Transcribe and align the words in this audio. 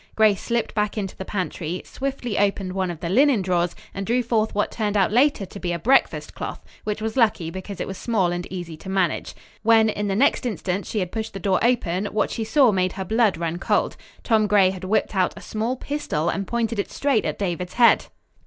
Grace 0.15 0.41
slipped 0.41 0.73
back 0.73 0.97
into 0.97 1.15
the 1.15 1.23
pantry, 1.23 1.79
swiftly 1.85 2.35
opened 2.39 2.73
one 2.73 2.89
of 2.89 3.01
the 3.01 3.07
linen 3.07 3.39
drawers 3.43 3.75
and 3.93 4.03
drew 4.03 4.23
forth 4.23 4.55
what 4.55 4.71
turned 4.71 4.97
out 4.97 5.11
later 5.11 5.45
to 5.45 5.59
be 5.59 5.71
a 5.71 5.77
breakfast 5.77 6.33
cloth, 6.33 6.59
which 6.85 7.03
was 7.03 7.15
lucky 7.15 7.51
because 7.51 7.79
it 7.79 7.85
was 7.85 7.99
small 7.99 8.31
and 8.31 8.47
easy 8.51 8.75
to 8.75 8.89
manage. 8.89 9.35
When, 9.61 9.89
in 9.91 10.07
the 10.07 10.15
next 10.15 10.47
instant, 10.47 10.87
she 10.87 11.01
had 11.01 11.11
pushed 11.11 11.33
the 11.33 11.39
door 11.39 11.59
open, 11.61 12.07
what 12.07 12.31
she 12.31 12.43
saw 12.43 12.71
made 12.71 12.93
her 12.93 13.05
blood 13.05 13.37
run 13.37 13.59
cold. 13.59 13.95
Tom 14.23 14.47
Gray 14.47 14.71
had 14.71 14.83
whipped 14.85 15.15
out 15.15 15.35
a 15.37 15.41
small 15.41 15.75
pistol 15.75 16.29
and 16.29 16.47
pointed 16.47 16.79
it 16.79 16.89
straight 16.89 17.23
at 17.23 17.37
David's 17.37 17.73
head. 17.75 18.07